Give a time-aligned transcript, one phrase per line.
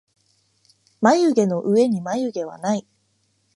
[0.99, 2.87] まゆげのうえにはまゆげはない